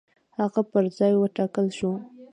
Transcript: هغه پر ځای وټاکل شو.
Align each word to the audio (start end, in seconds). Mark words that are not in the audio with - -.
هغه 0.39 0.61
پر 0.71 0.83
ځای 0.97 1.13
وټاکل 1.17 1.67
شو. 1.77 1.91